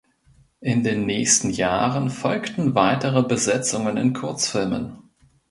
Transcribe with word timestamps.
In 0.61 0.83
den 0.83 1.05
nächsten 1.05 1.51
Jahren 1.51 2.09
folgten 2.09 2.73
weitere 2.73 3.21
Besetzungen 3.21 3.97
in 3.97 4.13
Kurzfilmen. 4.13 4.97